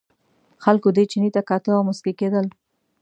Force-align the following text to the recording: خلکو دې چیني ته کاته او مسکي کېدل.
خلکو 0.63 0.87
دې 0.95 1.03
چیني 1.11 1.29
ته 1.35 1.41
کاته 1.49 1.69
او 1.77 1.81
مسکي 1.89 2.13
کېدل. 2.19 2.45